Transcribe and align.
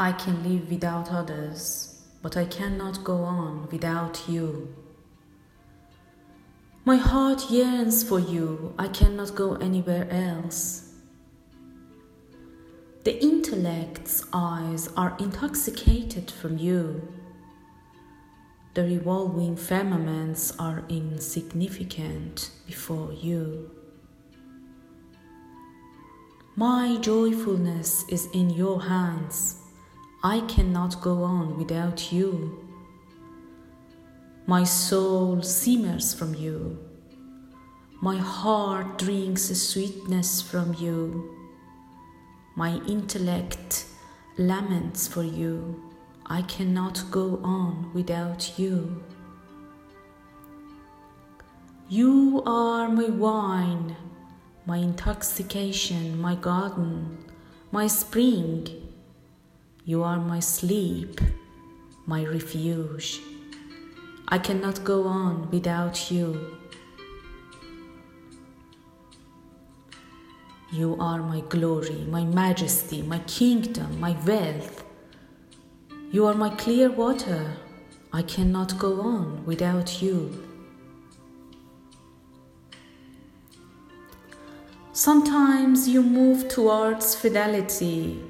I 0.00 0.12
can 0.12 0.44
live 0.44 0.70
without 0.70 1.10
others, 1.10 2.02
but 2.22 2.36
I 2.36 2.44
cannot 2.44 3.02
go 3.02 3.24
on 3.24 3.68
without 3.72 4.28
you. 4.28 4.72
My 6.84 6.94
heart 6.94 7.50
yearns 7.50 8.04
for 8.04 8.20
you, 8.20 8.74
I 8.78 8.86
cannot 8.86 9.34
go 9.34 9.56
anywhere 9.56 10.08
else. 10.08 10.94
The 13.02 13.20
intellect's 13.20 14.24
eyes 14.32 14.88
are 14.96 15.16
intoxicated 15.18 16.30
from 16.30 16.58
you. 16.58 17.12
The 18.74 18.84
revolving 18.84 19.56
firmaments 19.56 20.54
are 20.60 20.84
insignificant 20.88 22.52
before 22.68 23.12
you. 23.12 23.72
My 26.54 26.98
joyfulness 27.00 28.04
is 28.08 28.28
in 28.32 28.50
your 28.50 28.82
hands. 28.82 29.56
I 30.22 30.40
cannot 30.40 31.00
go 31.00 31.22
on 31.22 31.56
without 31.56 32.12
you. 32.12 32.64
My 34.46 34.64
soul 34.64 35.42
simmers 35.42 36.14
from 36.14 36.34
you. 36.34 36.78
My 38.00 38.16
heart 38.16 38.98
drinks 38.98 39.42
sweetness 39.42 40.42
from 40.42 40.74
you. 40.74 41.36
My 42.56 42.80
intellect 42.86 43.86
laments 44.36 45.06
for 45.06 45.22
you. 45.22 45.82
I 46.26 46.42
cannot 46.42 47.10
go 47.10 47.40
on 47.42 47.90
without 47.94 48.58
you. 48.58 49.02
You 51.88 52.42
are 52.44 52.88
my 52.88 53.08
wine 53.08 53.96
my 54.68 54.76
intoxication, 54.76 56.20
my 56.20 56.34
garden, 56.34 57.16
my 57.72 57.86
spring. 57.86 58.68
You 59.88 60.02
are 60.02 60.20
my 60.20 60.38
sleep, 60.38 61.18
my 62.04 62.22
refuge. 62.26 63.20
I 64.28 64.36
cannot 64.36 64.84
go 64.84 65.04
on 65.04 65.50
without 65.50 66.10
you. 66.10 66.58
You 70.70 70.94
are 71.00 71.22
my 71.22 71.40
glory, 71.40 72.04
my 72.06 72.22
majesty, 72.22 73.00
my 73.00 73.20
kingdom, 73.20 73.98
my 73.98 74.14
wealth. 74.26 74.84
You 76.12 76.26
are 76.26 76.34
my 76.34 76.50
clear 76.50 76.90
water. 76.90 77.56
I 78.12 78.20
cannot 78.20 78.78
go 78.78 79.00
on 79.00 79.46
without 79.46 80.02
you. 80.02 80.18
Sometimes 84.92 85.88
you 85.88 86.02
move 86.02 86.48
towards 86.48 87.14
fidelity, 87.14 88.22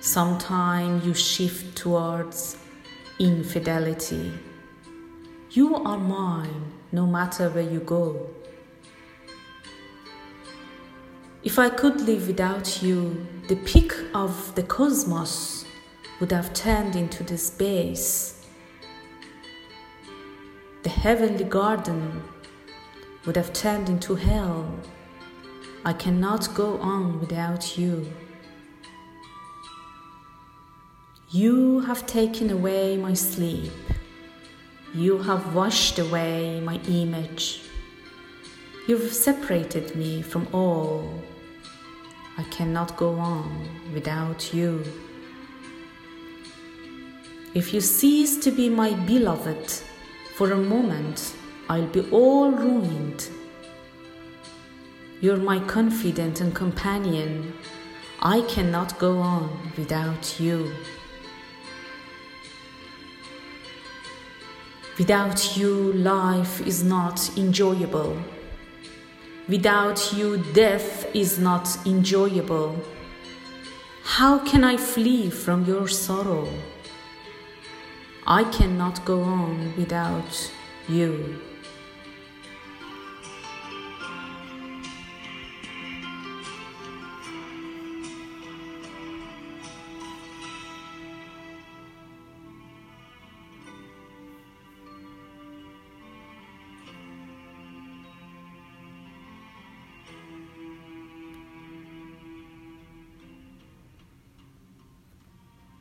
sometimes 0.00 1.04
you 1.04 1.14
shift 1.14 1.76
towards 1.76 2.56
infidelity. 3.18 4.32
You 5.50 5.76
are 5.76 5.98
mine 5.98 6.72
no 6.90 7.06
matter 7.06 7.50
where 7.50 7.70
you 7.70 7.80
go. 7.80 8.30
If 11.42 11.58
I 11.58 11.70
could 11.70 12.00
live 12.00 12.26
without 12.26 12.82
you, 12.82 13.26
the 13.48 13.56
peak 13.56 13.92
of 14.14 14.54
the 14.54 14.62
cosmos 14.62 15.64
would 16.18 16.32
have 16.32 16.52
turned 16.52 16.96
into 16.96 17.22
the 17.22 17.38
space. 17.38 18.46
The 20.82 20.90
heavenly 20.90 21.44
garden 21.44 22.22
would 23.26 23.36
have 23.36 23.52
turned 23.52 23.88
into 23.88 24.14
hell. 24.14 24.78
I 25.84 25.92
cannot 25.92 26.54
go 26.54 26.78
on 26.78 27.20
without 27.20 27.78
you. 27.78 28.12
You 31.30 31.80
have 31.80 32.06
taken 32.06 32.50
away 32.50 32.96
my 32.96 33.14
sleep. 33.14 33.72
You 34.94 35.18
have 35.18 35.54
washed 35.54 35.98
away 35.98 36.60
my 36.60 36.80
image. 36.88 37.62
You've 38.88 39.12
separated 39.12 39.94
me 39.94 40.22
from 40.22 40.48
all. 40.52 41.22
I 42.36 42.42
cannot 42.44 42.96
go 42.96 43.14
on 43.18 43.68
without 43.94 44.52
you. 44.52 44.84
If 47.54 47.72
you 47.74 47.80
cease 47.80 48.36
to 48.44 48.50
be 48.50 48.68
my 48.68 48.94
beloved 49.06 49.70
for 50.34 50.52
a 50.52 50.56
moment, 50.56 51.34
I'll 51.68 51.86
be 51.86 52.08
all 52.10 52.50
ruined 52.50 53.28
you're 55.22 55.36
my 55.36 55.58
confidant 55.66 56.40
and 56.40 56.54
companion. 56.54 57.52
I 58.22 58.40
cannot 58.48 58.98
go 58.98 59.18
on 59.18 59.70
without 59.76 60.40
you. 60.40 60.72
Without 65.00 65.56
you, 65.56 65.94
life 65.94 66.60
is 66.66 66.84
not 66.84 67.30
enjoyable. 67.38 68.14
Without 69.48 70.12
you, 70.12 70.36
death 70.52 71.06
is 71.16 71.38
not 71.38 71.66
enjoyable. 71.86 72.76
How 74.04 74.40
can 74.40 74.62
I 74.62 74.76
flee 74.76 75.30
from 75.30 75.64
your 75.64 75.88
sorrow? 75.88 76.46
I 78.26 78.44
cannot 78.44 79.02
go 79.06 79.22
on 79.22 79.72
without 79.74 80.52
you. 80.86 81.40